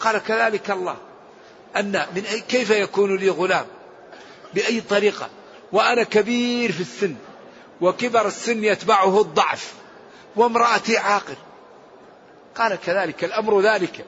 قال 0.00 0.18
كذلك 0.18 0.70
الله. 0.70 0.96
أن 1.76 2.06
من 2.14 2.24
أي 2.24 2.40
كيف 2.40 2.70
يكون 2.70 3.16
لي 3.16 3.30
غلام؟ 3.30 3.66
بأي 4.54 4.80
طريقة؟ 4.80 5.28
وأنا 5.72 6.02
كبير 6.02 6.72
في 6.72 6.80
السن 6.80 7.16
وكبر 7.80 8.26
السن 8.26 8.64
يتبعه 8.64 9.20
الضعف 9.20 9.74
وامرأتي 10.36 10.98
عاقل 10.98 11.36
قال 12.54 12.74
كذلك 12.74 13.24
الأمر 13.24 13.60
ذلك. 13.60 14.04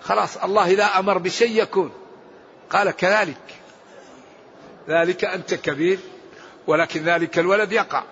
خلاص 0.00 0.36
الله 0.36 0.66
إذا 0.66 0.84
أمر 0.84 1.18
بشيء 1.18 1.62
يكون. 1.62 1.92
قال 2.70 2.90
كذلك. 2.90 3.54
ذلك 4.88 5.24
أنت 5.24 5.54
كبير 5.54 5.98
ولكن 6.66 7.04
ذلك 7.04 7.38
الولد 7.38 7.72
يقع. 7.72 8.04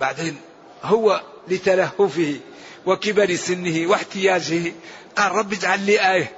بعدين 0.00 0.40
هو 0.82 1.22
لتلهفه 1.48 2.40
وكبر 2.86 3.34
سنه 3.34 3.90
واحتياجه. 3.90 4.72
قال 5.16 5.32
رب 5.32 5.52
اجعل 5.52 5.80
لي 5.80 6.12
آية. 6.12 6.32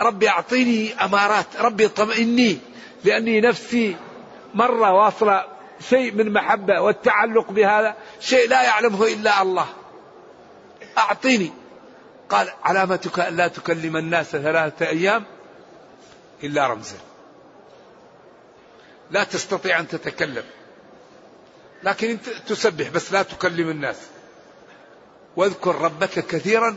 ربي 0.00 0.28
أعطيني 0.28 1.04
أمارات. 1.04 1.46
ربي 1.58 1.86
اطمئني 1.86 2.58
لأني 3.04 3.40
نفسي 3.40 3.96
مرة 4.54 4.92
واصلة 4.92 5.44
شيء 5.88 6.12
من 6.14 6.32
محبة 6.32 6.80
والتعلق 6.80 7.50
بهذا 7.50 7.96
شيء 8.20 8.48
لا 8.48 8.62
يعلمه 8.62 9.06
إلا 9.06 9.42
الله. 9.42 9.66
أعطيني. 10.98 11.52
قال 12.30 12.48
علامتك 12.62 13.18
ألا 13.18 13.48
تكلم 13.48 13.96
الناس 13.96 14.26
ثلاثة 14.26 14.88
أيام 14.88 15.24
إلا 16.44 16.66
رمزا. 16.66 16.96
لا 19.10 19.24
تستطيع 19.24 19.80
أن 19.80 19.88
تتكلم. 19.88 20.44
لكن 21.84 22.10
أنت 22.10 22.28
تسبح 22.28 22.88
بس 22.88 23.12
لا 23.12 23.22
تكلم 23.22 23.68
الناس. 23.68 23.96
واذكر 25.36 25.74
ربك 25.74 26.26
كثيرا 26.26 26.76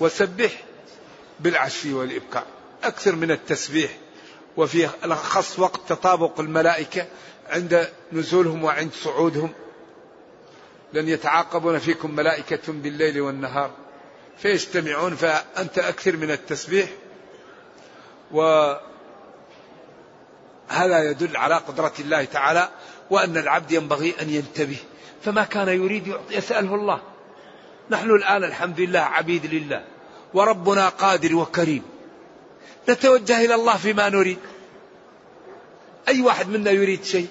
وسبح 0.00 0.62
بالعشي 1.40 1.92
والإبكار. 1.92 2.44
أكثر 2.84 3.16
من 3.16 3.30
التسبيح. 3.30 3.90
وفي 4.56 4.88
خص 5.08 5.58
وقت 5.58 5.80
تطابق 5.88 6.40
الملائكة 6.40 7.06
عند 7.48 7.88
نزولهم 8.12 8.64
وعند 8.64 8.92
صعودهم. 8.92 9.52
لن 10.92 11.08
يتعاقبون 11.08 11.78
فيكم 11.78 12.16
ملائكة 12.16 12.72
بالليل 12.72 13.20
والنهار. 13.20 13.70
فيجتمعون 14.38 15.16
فأنت 15.16 15.78
أكثر 15.78 16.16
من 16.16 16.30
التسبيح. 16.30 16.88
وهذا 18.30 18.80
يدل 21.10 21.36
على 21.36 21.54
قدرة 21.54 21.92
الله 22.00 22.24
تعالى 22.24 22.68
وأن 23.10 23.36
العبد 23.36 23.72
ينبغي 23.72 24.14
أن 24.20 24.30
ينتبه 24.30 24.76
فما 25.22 25.44
كان 25.44 25.68
يريد 25.68 26.14
يسأله 26.30 26.74
الله. 26.74 27.00
نحن 27.90 28.10
الآن 28.10 28.44
الحمد 28.44 28.80
لله 28.80 29.00
عبيد 29.00 29.46
لله 29.46 29.84
وربنا 30.34 30.88
قادر 30.88 31.36
وكريم. 31.36 31.82
نتوجه 32.88 33.44
إلى 33.44 33.54
الله 33.54 33.76
فيما 33.76 34.08
نريد. 34.08 34.38
أي 36.08 36.22
واحد 36.22 36.48
منا 36.48 36.70
يريد 36.70 37.04
شيء؟ 37.04 37.28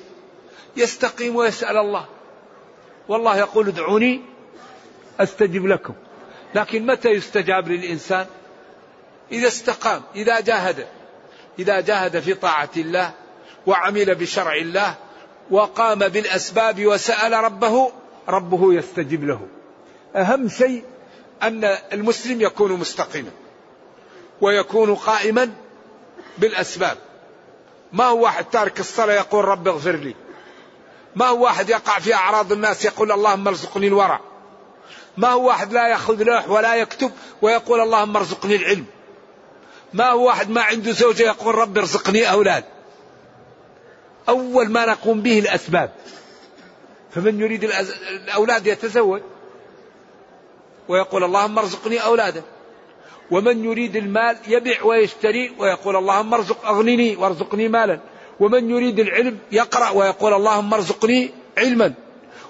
يستقيم 0.77 1.35
ويسأل 1.35 1.77
الله. 1.77 2.05
والله 3.07 3.37
يقول 3.37 3.67
ادعوني 3.67 4.21
أستجب 5.19 5.65
لكم. 5.65 5.93
لكن 6.55 6.85
متى 6.85 7.09
يستجاب 7.09 7.67
للإنسان؟ 7.67 8.25
إذا 9.31 9.47
استقام 9.47 10.01
إذا 10.15 10.39
جاهد. 10.39 10.87
إذا 11.59 11.79
جاهد 11.79 12.19
في 12.19 12.33
طاعة 12.33 12.69
الله 12.77 13.13
وعمل 13.67 14.15
بشرع 14.15 14.55
الله 14.55 14.95
وقام 15.51 15.99
بالأسباب 15.99 16.85
وسأل 16.85 17.33
ربه 17.33 17.91
ربه 18.29 18.73
يستجيب 18.73 19.23
له. 19.23 19.47
أهم 20.15 20.49
شيء 20.49 20.83
أن 21.43 21.63
المسلم 21.93 22.41
يكون 22.41 22.71
مستقيما 22.71 23.31
ويكون 24.41 24.95
قائما 24.95 25.51
بالأسباب. 26.37 26.97
ما 27.93 28.05
هو 28.05 28.23
واحد 28.23 28.45
تارك 28.45 28.79
الصلاة 28.79 29.13
يقول 29.13 29.45
رب 29.45 29.67
اغفر 29.67 29.95
لي؟ 29.95 30.15
ما 31.15 31.27
هو 31.27 31.43
واحد 31.43 31.69
يقع 31.69 31.99
في 31.99 32.13
أعراض 32.13 32.51
الناس 32.51 32.85
يقول 32.85 33.11
اللهم 33.11 33.47
ارزقني 33.47 33.87
الورع؟ 33.87 34.19
ما 35.17 35.29
هو 35.29 35.47
واحد 35.47 35.73
لا 35.73 35.87
يأخذ 35.87 36.23
لوح 36.23 36.49
ولا 36.49 36.75
يكتب 36.75 37.11
ويقول 37.41 37.81
اللهم 37.81 38.17
ارزقني 38.17 38.55
العلم؟ 38.55 38.85
ما 39.93 40.09
هو 40.09 40.27
واحد 40.27 40.49
ما 40.49 40.61
عنده 40.61 40.91
زوجة 40.91 41.23
يقول 41.23 41.55
رب 41.55 41.77
ارزقني 41.77 42.31
أولاد؟ 42.31 42.63
أول 44.29 44.69
ما 44.69 44.85
نقوم 44.85 45.21
به 45.21 45.39
الأسباب. 45.39 45.91
فمن 47.11 47.39
يريد 47.39 47.63
الأولاد 47.63 48.67
يتزوج 48.67 49.21
ويقول 50.87 51.23
اللهم 51.23 51.59
ارزقني 51.59 51.97
أولادا. 52.05 52.43
ومن 53.31 53.65
يريد 53.65 53.95
المال 53.95 54.37
يبيع 54.47 54.83
ويشتري 54.83 55.55
ويقول 55.59 55.95
اللهم 55.95 56.33
ارزق 56.33 56.65
أغنني 56.65 57.15
وارزقني 57.15 57.67
مالا. 57.67 57.99
ومن 58.39 58.69
يريد 58.69 58.99
العلم 58.99 59.37
يقرأ 59.51 59.89
ويقول 59.89 60.33
اللهم 60.33 60.73
ارزقني 60.73 61.31
علما. 61.57 61.93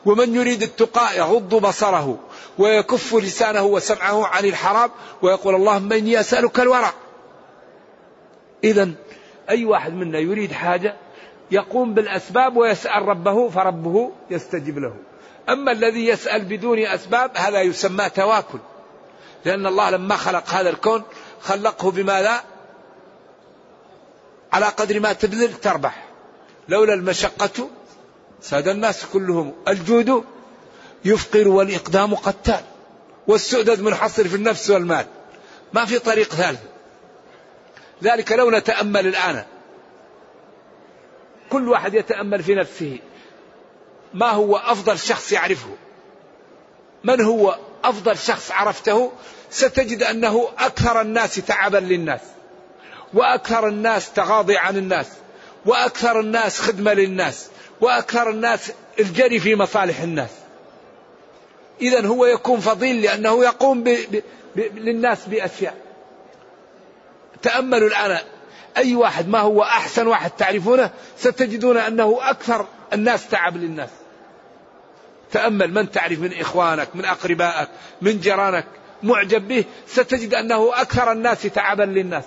ومن 0.06 0.36
يريد 0.36 0.62
التقاء 0.62 1.18
يغض 1.18 1.56
بصره 1.56 2.20
ويكف 2.58 3.16
لسانه 3.16 3.64
وسمعه 3.64 4.28
عن 4.28 4.46
الحرام 4.46 4.92
ويقول 5.22 5.56
اللهم 5.56 5.94
إني 5.94 6.20
أسألك 6.20 6.60
الورع. 6.60 6.94
إذا 8.64 8.90
أي 9.50 9.66
واحد 9.66 9.94
منا 9.94 10.20
يريد 10.20 10.52
حاجة 10.52 10.96
يقوم 11.52 11.94
بالأسباب 11.94 12.58
ويسأل 12.58 13.02
ربه 13.08 13.50
فربه 13.50 14.12
يستجيب 14.30 14.80
له. 14.80 14.96
أما 15.50 15.72
الذي 15.72 16.08
يسأل 16.08 16.46
بدون 16.46 16.80
أسباب 16.80 17.32
هذا 17.38 17.62
يسمى 17.62 18.10
تواكل. 18.10 18.60
لأن 19.46 19.66
الله 19.66 19.90
لما 19.90 20.16
خلق 20.16 20.50
هذا 20.50 20.70
الكون 20.70 21.04
خلقه 21.42 21.92
بماذا 21.92 22.44
على 24.54 24.66
قدر 24.66 25.00
ما 25.00 25.14
تبذل 25.14 25.54
تربح. 25.54 26.06
لولا 26.70 26.94
المشقة 26.94 27.70
ساد 28.42 28.68
الناس 28.68 29.06
كلهم. 29.06 29.54
الجود 29.68 30.24
يفقر 31.06 31.48
والإقدام 31.48 32.16
قتال. 32.16 32.64
والسؤدد 33.28 33.82
منحصر 33.82 34.28
في 34.28 34.36
النفس 34.36 34.70
والمال. 34.70 35.06
ما 35.74 35.86
في 35.86 36.00
طريق 36.00 36.34
ثالث. 36.34 36.60
ذلك 38.04 38.32
لو 38.32 38.52
نتأمل 38.52 39.08
الآن. 39.08 39.44
كل 41.50 41.70
واحد 41.70 41.94
يتأمل 41.94 42.44
في 42.44 42.56
نفسه 42.56 43.00
ما 44.14 44.30
هو 44.30 44.56
أفضل 44.56 45.00
شخص 45.00 45.32
يعرفه. 45.32 45.70
من 47.04 47.22
هو 47.22 47.58
أفضل 47.84 48.18
شخص 48.18 48.52
عرفته؟ 48.52 49.12
ستجد 49.50 50.04
أنه 50.04 50.50
أكثر 50.58 51.02
الناس 51.02 51.36
تعبا 51.36 51.78
للناس 51.78 52.22
وأكثر 53.14 53.68
الناس 53.68 54.14
تغاضي 54.14 54.58
عن 54.58 54.78
الناس 54.78 55.08
وأكثر 55.66 56.20
الناس 56.20 56.60
خدمة 56.62 56.94
للناس 56.94 57.50
وأكثر 57.82 58.30
الناس 58.30 58.72
الجري 59.00 59.40
في 59.40 59.56
مصالح 59.56 60.02
الناس. 60.02 60.30
إذا 61.82 62.06
هو 62.06 62.26
يكون 62.26 62.60
فضيل 62.60 63.02
لأنه 63.02 63.44
يقوم 63.44 63.84
ب... 63.84 63.90
ب... 63.90 64.24
ب... 64.56 64.60
للناس 64.78 65.26
بأشياء. 65.28 65.76
تأملوا 67.42 67.88
الآن 67.88 68.20
أي 68.78 68.96
واحد 68.96 69.28
ما 69.28 69.40
هو 69.40 69.64
أحسن 69.64 70.08
واحد 70.08 70.32
تعرفونه 70.32 70.92
ستجدون 71.18 71.78
أنه 71.78 72.18
أكثر 72.22 72.66
الناس 72.94 73.28
تعب 73.28 73.58
للناس. 73.58 73.90
تأمل 75.32 75.74
من 75.74 75.92
تعرف 75.92 76.20
من 76.20 76.34
إخوانك 76.34 76.96
من 76.96 77.06
أقربائك 77.06 77.70
من 78.02 78.20
جيرانك 78.20 78.66
معجب 79.04 79.48
به 79.48 79.66
ستجد 79.88 80.34
أنه 80.34 80.72
أكثر 80.74 81.12
الناس 81.12 81.42
تعبا 81.42 81.84
للناس. 81.84 82.24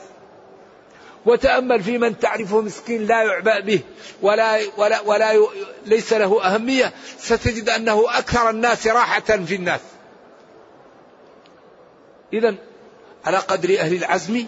وتأمل 1.26 1.82
في 1.82 1.98
من 1.98 2.18
تعرفه 2.18 2.60
مسكين 2.60 3.06
لا 3.06 3.22
يعبأ 3.22 3.60
به 3.60 3.80
ولا, 4.22 4.58
ولا, 4.76 5.00
ولا 5.00 5.46
ليس 5.86 6.12
له 6.12 6.44
أهمية 6.44 6.92
ستجد 7.18 7.68
أنه 7.68 8.18
أكثر 8.18 8.50
الناس 8.50 8.86
راحة 8.86 9.20
في 9.20 9.54
الناس. 9.54 9.80
إذا 12.32 12.54
على 13.24 13.36
قدر 13.36 13.78
أهل 13.78 13.94
العزم 13.94 14.44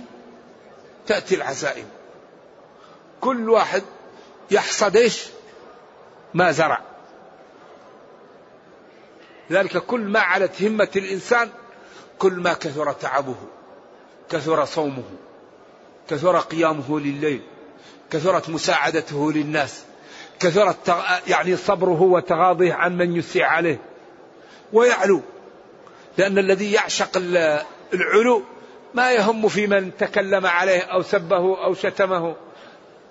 تأتي 1.07 1.35
العزائم. 1.35 1.87
كل 3.21 3.51
واحد 3.51 3.83
يحصد 4.51 4.97
إيش؟ 4.97 5.27
ما 6.35 6.53
زرع. 6.53 6.81
ذلك 9.51 9.79
كل 9.79 10.01
ما 10.01 10.21
علت 10.21 10.63
همة 10.63 10.89
الإنسان 10.97 11.51
كل 12.19 12.33
ما 12.33 12.53
كثر 12.53 12.93
تعبه 12.93 13.37
كثر 14.31 14.65
صومه 14.65 15.03
كثر 16.09 16.39
قيامه 16.39 17.01
لليل 17.01 17.43
كثرت 18.11 18.51
مساعدته 18.51 19.33
للناس 19.33 19.83
كثرت 20.41 20.97
يعني 21.27 21.57
صبره 21.57 22.03
وتغاضيه 22.03 22.75
عن 22.75 22.97
من 22.97 23.17
يسيء 23.17 23.43
عليه. 23.43 23.81
ويعلو 24.73 25.23
لأن 26.19 26.39
الذي 26.39 26.73
يعشق 26.73 27.11
العلو 27.93 28.43
ما 28.95 29.13
يهم 29.13 29.49
في 29.49 29.67
من 29.67 29.97
تكلم 29.97 30.47
عليه 30.47 30.81
أو 30.81 31.03
سبه 31.03 31.65
أو 31.65 31.75
شتمه. 31.75 32.37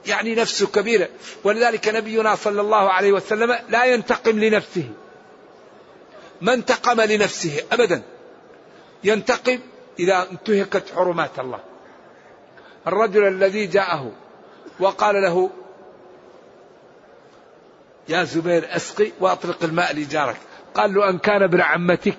يعني 0.05 0.35
نفسه 0.35 0.67
كبيرة. 0.67 1.09
ولذلك 1.43 1.87
نبينا 1.87 2.35
صلى 2.35 2.61
الله 2.61 2.89
عليه 2.89 3.11
وسلم 3.11 3.59
لا 3.69 3.85
ينتقم 3.85 4.39
لنفسه. 4.39 4.89
ما 6.41 6.53
انتقم 6.53 7.01
لنفسه 7.01 7.63
أبدا. 7.71 8.01
ينتقم 9.03 9.59
إذا 9.99 10.27
انتهكت 10.31 10.83
حرمات 10.95 11.39
الله. 11.39 11.59
الرجل 12.87 13.27
الذي 13.27 13.65
جاءه 13.65 14.11
وقال 14.79 15.15
له 15.15 15.49
يا 18.09 18.23
زبير 18.23 18.75
أسقي 18.75 19.11
وأطلق 19.19 19.63
الماء 19.63 19.95
لجارك. 19.95 20.37
قال 20.75 20.93
له 20.93 21.09
أن 21.09 21.17
كان 21.17 21.43
ابن 21.43 21.61
عمتك 21.61 22.17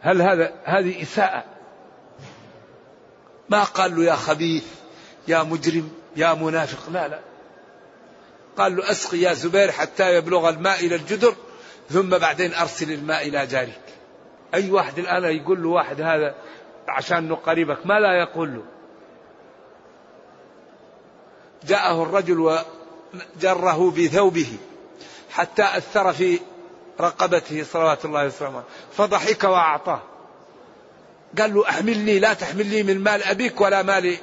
هل 0.00 0.22
هذا 0.22 0.52
هذه 0.64 1.02
إساءة 1.02 1.51
ما 3.52 3.64
قال 3.64 3.96
له 3.96 4.04
يا 4.04 4.14
خبيث 4.14 4.64
يا 5.28 5.42
مجرم 5.42 5.92
يا 6.16 6.34
منافق 6.34 6.90
لا 6.90 7.08
لا. 7.08 7.20
قال 8.58 8.76
له 8.76 8.90
أسقي 8.90 9.18
يا 9.18 9.32
زبير 9.32 9.72
حتى 9.72 10.16
يبلغ 10.16 10.48
الماء 10.48 10.86
إلى 10.86 10.94
الجدر 10.94 11.34
ثم 11.90 12.08
بعدين 12.18 12.54
أرسل 12.54 12.92
الماء 12.92 13.28
إلى 13.28 13.46
جارك. 13.46 13.80
أي 14.54 14.70
واحد 14.70 14.98
الآن 14.98 15.24
يقول 15.24 15.62
له 15.62 15.68
واحد 15.68 16.00
هذا 16.00 16.34
عشان 16.88 17.34
قريبك 17.34 17.86
ما 17.86 18.00
لا 18.00 18.20
يقول 18.22 18.54
له. 18.54 18.62
جاءه 21.64 22.02
الرجل 22.02 22.40
وجره 22.40 23.90
بثوبه 23.90 24.56
حتى 25.30 25.62
أثر 25.62 26.12
في 26.12 26.40
رقبته 27.00 27.62
صلوات 27.62 28.04
الله 28.04 28.26
وسلامه 28.26 28.62
فضحك 28.92 29.44
وأعطاه. 29.44 30.11
قال 31.38 31.54
له 31.54 31.68
أحملني 31.68 32.18
لا 32.18 32.34
تحملني 32.34 32.82
من 32.82 33.00
مال 33.00 33.22
أبيك 33.22 33.60
ولا 33.60 33.82
مال 33.82 34.16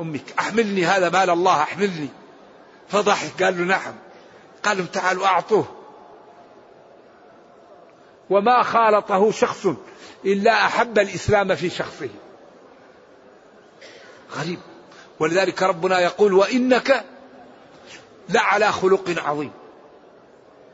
أمك. 0.00 0.22
أحملني 0.38 0.84
هذا 0.84 1.10
مال 1.10 1.30
الله 1.30 1.62
أحملني. 1.62 2.08
فضحك 2.88 3.42
قال 3.42 3.58
له 3.58 3.64
نعم. 3.64 3.94
قال 4.62 4.76
لهم 4.76 4.86
تعالوا 4.86 5.26
أعطوه. 5.26 5.66
وما 8.30 8.62
خالطه 8.62 9.30
شخص 9.30 9.66
إلا 10.24 10.66
أحب 10.66 10.98
الإسلام 10.98 11.54
في 11.54 11.70
شخصه. 11.70 12.08
غريب. 14.32 14.58
ولذلك 15.20 15.62
ربنا 15.62 16.00
يقول 16.00 16.32
وإنك 16.32 17.04
لعلى 18.28 18.72
خلق 18.72 19.14
عظيم. 19.24 19.52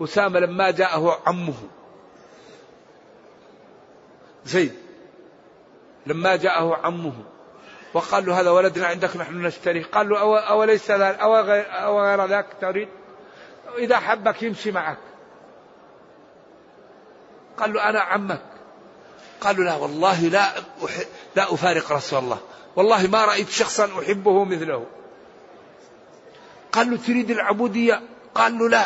أسامة 0.00 0.38
لما 0.40 0.70
جاءه 0.70 1.20
عمه. 1.26 1.54
زيد 4.46 4.83
لما 6.06 6.36
جاءه 6.36 6.76
عمه 6.76 7.12
وقال 7.94 8.26
له 8.26 8.40
هذا 8.40 8.50
ولدنا 8.50 8.86
عندك 8.86 9.16
نحن 9.16 9.46
نشتريه 9.46 9.84
قال 9.84 10.08
له 10.08 10.20
أو 10.20 10.36
أوليس 10.36 10.90
ذلك 10.90 11.18
أو 11.18 11.36
غير, 11.36 11.64
أو 11.68 12.00
غير 12.00 12.26
ذاك 12.26 12.46
تريد؟ 12.60 12.88
إذا 13.78 13.98
حبك 13.98 14.42
يمشي 14.42 14.70
معك. 14.70 14.98
قال 17.56 17.72
له 17.72 17.88
أنا 17.88 18.00
عمك. 18.00 18.42
قال 19.40 19.56
له 19.56 19.64
لا 19.64 19.74
والله 19.74 20.20
لا 20.20 20.52
لا 21.36 21.54
أفارق 21.54 21.92
رسول 21.92 22.18
الله. 22.18 22.38
والله 22.76 23.06
ما 23.06 23.24
رأيت 23.24 23.48
شخصا 23.48 23.90
أحبه 24.02 24.44
مثله. 24.44 24.86
قال 26.72 26.90
له 26.90 26.96
تريد 26.96 27.30
العبودية؟ 27.30 28.02
قال 28.34 28.58
له 28.58 28.68
لا 28.68 28.84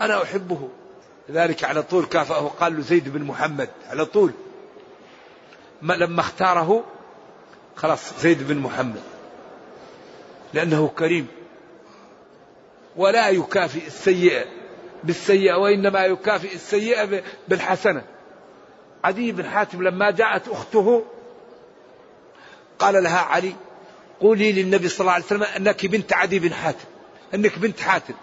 أنا 0.00 0.22
أحبه. 0.22 0.68
ذلك 1.30 1.64
على 1.64 1.82
طول 1.82 2.04
كافأه. 2.04 2.48
قال 2.60 2.76
له 2.76 2.82
زيد 2.82 3.08
بن 3.08 3.22
محمد 3.22 3.70
على 3.90 4.04
طول. 4.04 4.32
لما 5.82 6.20
اختاره 6.20 6.84
خلاص 7.76 8.20
زيد 8.20 8.48
بن 8.48 8.56
محمد. 8.58 9.02
لأنه 10.54 10.88
كريم. 10.98 11.26
ولا 12.96 13.28
يكافئ 13.28 13.86
السيئة 13.86 14.44
بالسيئة 15.04 15.54
وإنما 15.54 16.04
يكافئ 16.04 16.54
السيئة 16.54 17.22
بالحسنة. 17.48 18.02
عدي 19.04 19.32
بن 19.32 19.44
حاتم 19.44 19.82
لما 19.82 20.10
جاءت 20.10 20.48
أخته 20.48 21.04
قال 22.78 23.02
لها 23.02 23.18
علي 23.18 23.54
قولي 24.20 24.52
للنبي 24.52 24.88
صلى 24.88 25.00
الله 25.00 25.12
عليه 25.12 25.24
وسلم 25.24 25.42
أنك 25.42 25.86
بنت 25.86 26.12
عدي 26.12 26.38
بن 26.38 26.54
حاتم 26.54 26.84
أنك 27.34 27.58
بنت 27.58 27.80
حاتم. 27.80 28.14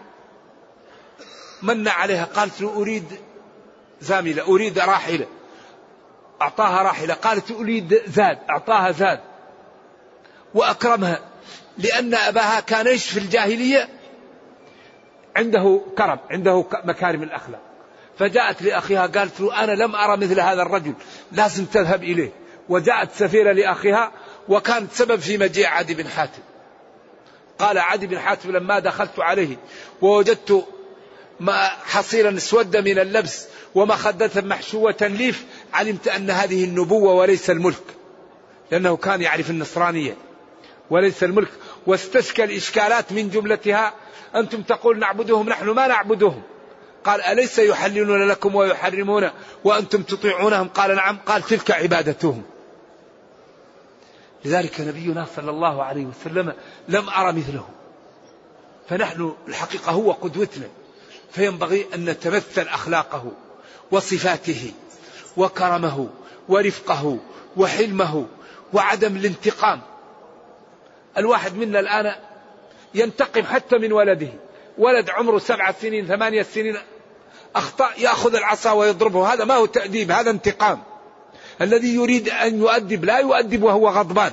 من 1.61 1.87
عليها؟ 1.87 2.25
قالت 2.25 2.61
له 2.61 2.75
أريد 2.75 3.05
زاملة 4.01 4.47
أريد 4.47 4.79
راحلة. 4.79 5.27
أعطاها 6.41 6.83
راحلة 6.83 7.13
قالت 7.13 7.51
أريد 7.51 8.01
زاد 8.07 8.37
أعطاها 8.49 8.91
زاد. 8.91 9.19
وأكرمها 10.53 11.19
لأن 11.77 12.15
أباها 12.15 12.59
كان 12.59 12.87
إيش 12.87 13.09
في 13.09 13.19
الجاهلية؟ 13.19 13.89
عنده 15.35 15.81
كرم 15.97 16.19
عنده 16.29 16.65
مكارم 16.83 17.23
الأخلاق. 17.23 17.61
فجاءت 18.19 18.61
لأخيها 18.61 19.07
قالت 19.07 19.41
له 19.41 19.63
أنا 19.63 19.71
لم 19.71 19.95
أرى 19.95 20.17
مثل 20.17 20.39
هذا 20.39 20.61
الرجل 20.61 20.93
لازم 21.31 21.65
تذهب 21.65 22.03
إليه. 22.03 22.31
وجاءت 22.69 23.11
سفيرة 23.11 23.51
لأخيها 23.51 24.11
وكانت 24.49 24.91
سبب 24.91 25.19
في 25.19 25.37
مجيء 25.37 25.67
عدي 25.67 25.93
بن 25.93 26.07
حاتم. 26.07 26.41
قال 27.59 27.77
عدي 27.77 28.07
بن 28.07 28.19
حاتم 28.19 28.51
لما 28.51 28.79
دخلت 28.79 29.19
عليه 29.19 29.57
ووجدت 30.01 30.65
ما 31.39 31.67
حصيرا 31.67 32.37
اسود 32.37 32.77
من 32.77 32.99
اللبس 32.99 33.47
ومخدة 33.75 34.41
محشوة 34.41 34.95
ليف 35.01 35.45
علمت 35.73 36.07
أن 36.07 36.29
هذه 36.29 36.63
النبوة 36.63 37.13
وليس 37.13 37.49
الملك. 37.49 37.83
لأنه 38.71 38.97
كان 38.97 39.21
يعرف 39.21 39.49
النصرانية. 39.49 40.17
وليس 40.89 41.23
الملك. 41.23 41.51
واستشكى 41.87 42.43
الإشكالات 42.43 43.11
من 43.11 43.29
جملتها. 43.29 43.93
أنتم 44.35 44.61
تقول 44.61 44.99
نعبدهم 44.99 45.49
نحن 45.49 45.69
ما 45.69 45.87
نعبدهم. 45.87 46.41
قال 47.03 47.21
أليس 47.21 47.59
يحللون 47.59 48.27
لكم 48.27 48.55
ويحرمون؟ 48.55 49.29
وأنتم 49.63 50.03
تطيعونهم؟ 50.03 50.67
قال 50.67 50.95
نعم. 50.95 51.17
قال 51.25 51.41
تلك 51.41 51.71
عبادتهم. 51.71 52.43
لذلك 54.45 54.81
نبينا 54.81 55.27
صلى 55.35 55.51
الله 55.51 55.83
عليه 55.83 56.05
وسلم 56.05 56.53
لم 56.87 57.09
أرى 57.09 57.31
مثله 57.31 57.67
فنحن 58.89 59.33
الحقيقة 59.47 59.91
هو 59.91 60.11
قدوتنا. 60.11 60.67
فينبغي 61.31 61.85
أن 61.93 62.05
نتمثل 62.05 62.61
أخلاقه. 62.61 63.31
وصفاته 63.91 64.71
وكرمه 65.37 66.09
ورفقه 66.49 67.17
وحلمه 67.57 68.25
وعدم 68.73 69.15
الانتقام. 69.15 69.81
الواحد 71.17 71.55
منا 71.55 71.79
الآن 71.79 72.15
ينتقم 72.95 73.43
حتى 73.43 73.77
من 73.77 73.93
ولده. 73.93 74.29
ولد 74.77 75.09
عمره 75.09 75.39
سبعة 75.39 75.75
سنين 75.81 76.07
ثمانية 76.07 76.43
سنين 76.43 76.77
أخطأ 77.55 77.89
يأخذ 77.97 78.35
العصا 78.35 78.71
ويضربه. 78.71 79.33
هذا 79.33 79.45
ما 79.45 79.53
هو 79.53 79.65
تأديب 79.65 80.11
هذا 80.11 80.29
انتقام. 80.29 80.83
الذي 81.61 81.95
يريد 81.95 82.29
أن 82.29 82.59
يؤدب 82.59 83.05
لا 83.05 83.19
يؤدب 83.19 83.63
وهو 83.63 83.89
غضبان. 83.89 84.31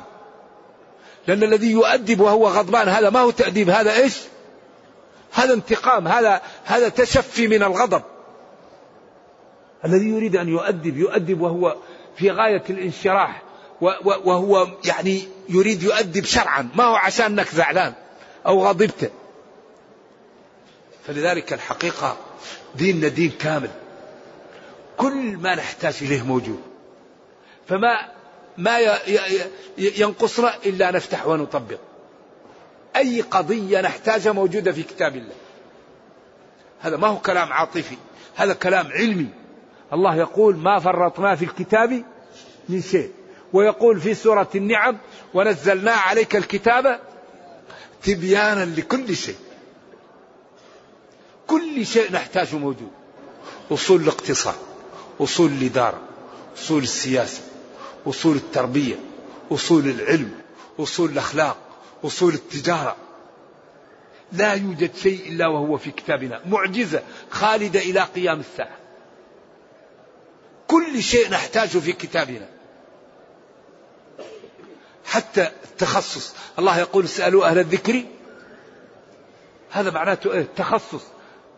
لأن 1.26 1.42
الذي 1.42 1.70
يؤدب 1.70 2.20
وهو 2.20 2.48
غضبان 2.48 2.88
هذا 2.88 3.10
ما 3.10 3.20
هو 3.20 3.30
تأديب 3.30 3.70
هذا 3.70 3.96
إيش؟ 3.96 4.16
هذا 5.32 5.52
انتقام 5.52 6.08
هذا 6.08 6.42
هذا 6.64 6.88
تشفي 6.88 7.48
من 7.48 7.62
الغضب. 7.62 8.02
الذي 9.84 10.08
يريد 10.08 10.36
أن 10.36 10.48
يؤدب 10.48 10.96
يؤدب 10.96 11.40
وهو 11.40 11.76
في 12.16 12.30
غاية 12.30 12.62
الانشراح 12.70 13.42
وهو 14.04 14.68
يعني 14.84 15.28
يريد 15.48 15.82
يؤدب 15.82 16.24
شرعا. 16.24 16.68
ما 16.74 16.84
هو 16.84 16.94
عشان 16.94 17.38
أنك 17.38 17.48
زعلان 17.48 17.94
أو 18.46 18.66
غضبت. 18.66 19.12
فلذلك 21.06 21.52
الحقيقة 21.52 22.16
ديننا 22.74 23.08
دين 23.08 23.30
كامل. 23.30 23.70
كل 24.96 25.36
ما 25.36 25.54
نحتاج 25.54 25.94
إليه 26.02 26.22
موجود. 26.22 26.60
فما 27.68 28.08
ما 28.58 28.78
ينقصنا 29.78 30.54
إلا 30.66 30.90
نفتح 30.90 31.26
ونطبق. 31.26 31.78
أي 32.96 33.20
قضية 33.20 33.80
نحتاجها 33.80 34.32
موجودة 34.32 34.72
في 34.72 34.82
كتاب 34.82 35.16
الله. 35.16 35.34
هذا 36.80 36.96
ما 36.96 37.08
هو 37.08 37.18
كلام 37.18 37.52
عاطفي. 37.52 37.96
هذا 38.36 38.54
كلام 38.54 38.86
علمي. 38.92 39.28
الله 39.92 40.16
يقول 40.16 40.56
ما 40.56 40.78
فرطنا 40.78 41.34
في 41.34 41.44
الكتاب 41.44 42.04
من 42.68 42.82
شيء. 42.82 43.10
ويقول 43.52 44.00
في 44.00 44.14
سورة 44.14 44.48
النعم 44.54 44.98
ونزلنا 45.34 45.92
عليك 45.92 46.36
الكتاب 46.36 47.00
تبيانا 48.02 48.64
لكل 48.64 49.16
شيء. 49.16 49.36
كل 51.46 51.86
شيء 51.86 52.12
نحتاجه 52.12 52.56
موجود. 52.56 52.90
أصول 53.70 54.00
الاقتصاد 54.00 54.54
أصول 55.20 55.50
الإدارة 55.50 56.00
أصول 56.56 56.82
السياسة 56.82 57.42
أصول 58.06 58.36
التربية 58.36 58.96
أصول 59.52 59.88
العلم 59.88 60.30
أصول 60.78 61.10
الأخلاق 61.10 61.56
أصول 62.04 62.34
التجارة. 62.34 62.96
لا 64.32 64.54
يوجد 64.54 64.94
شيء 64.96 65.28
إلا 65.28 65.46
وهو 65.46 65.78
في 65.78 65.90
كتابنا. 65.90 66.40
معجزة 66.46 67.02
خالدة 67.30 67.80
إلى 67.80 68.00
قيام 68.00 68.40
الساعة. 68.40 68.81
كل 70.68 71.02
شيء 71.02 71.30
نحتاجه 71.30 71.78
في 71.78 71.92
كتابنا. 71.92 72.48
حتى 75.04 75.50
التخصص. 75.64 76.34
الله 76.58 76.78
يقول 76.78 77.04
اسألوا 77.04 77.46
أهل 77.46 77.58
الذكر. 77.58 78.04
هذا 79.72 79.90
معناته 79.90 80.32
إيه؟ 80.32 80.40
التخصص 80.40 81.02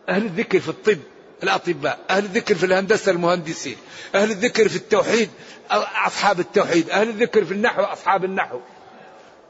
أهل 0.09 0.25
الذكر 0.25 0.61
في 0.61 0.69
الطب 0.69 0.99
الأطباء 1.43 1.99
أهل 2.11 2.25
الذكر 2.25 2.55
في 2.55 2.67
الهندسة 2.67 3.12
المهندسين 3.12 3.77
أهل 4.14 4.31
الذكر 4.31 4.69
في 4.69 4.77
التوحيد 4.77 5.31
أصحاب 6.07 6.40
التوحيد 6.40 6.90
أهل 6.90 7.09
الذكر 7.09 7.45
في 7.45 7.53
النحو 7.55 7.83
أصحاب 7.83 8.25
النحو. 8.25 8.61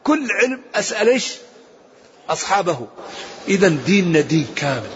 كل 0.05 0.29
علم 0.31 0.63
أسأل 0.75 1.09
إيش؟ 1.09 1.35
أصحابه. 2.29 2.89
إذا 3.49 3.69
ديننا 3.69 4.21
دين 4.21 4.47
كامل. 4.57 4.91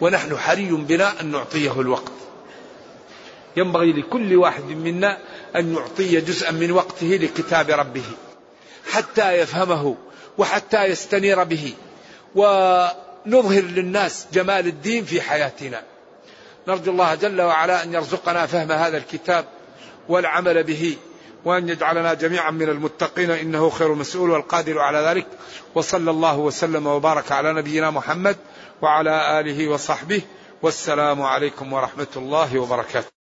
ونحن 0.00 0.36
حري 0.38 0.70
بنا 0.70 1.20
أن 1.20 1.26
نعطيه 1.26 1.80
الوقت. 1.80 2.12
ينبغي 3.56 3.92
لكل 3.92 4.36
واحد 4.36 4.64
منا 4.64 5.18
أن 5.56 5.74
يعطي 5.74 6.20
جزءا 6.20 6.50
من 6.50 6.70
وقته 6.70 7.06
لكتاب 7.06 7.70
ربه 7.70 8.04
حتى 8.90 9.32
يفهمه 9.32 9.96
وحتى 10.38 10.84
يستنير 10.84 11.44
به 11.44 11.74
ونظهر 12.34 13.62
للناس 13.62 14.26
جمال 14.32 14.66
الدين 14.66 15.04
في 15.04 15.20
حياتنا. 15.20 15.82
نرجو 16.68 16.92
الله 16.92 17.14
جل 17.14 17.40
وعلا 17.40 17.82
أن 17.82 17.94
يرزقنا 17.94 18.46
فهم 18.46 18.72
هذا 18.72 18.96
الكتاب 18.96 19.44
والعمل 20.08 20.62
به 20.62 20.96
وأن 21.44 21.68
يجعلنا 21.68 22.14
جميعا 22.14 22.50
من 22.50 22.68
المتقين 22.68 23.30
إنه 23.30 23.70
خير 23.70 23.94
مسؤول 23.94 24.30
والقادر 24.30 24.78
على 24.78 24.98
ذلك. 24.98 25.26
وصلى 25.74 26.10
الله 26.10 26.38
وسلم 26.38 26.86
وبارك 26.86 27.32
على 27.32 27.52
نبينا 27.52 27.90
محمد 27.90 28.36
وعلى 28.82 29.40
آله 29.40 29.68
وصحبه. 29.68 30.22
والسلام 30.62 31.22
عليكم 31.22 31.72
ورحمة 31.72 32.06
الله 32.16 32.58
وبركاته. 32.58 33.21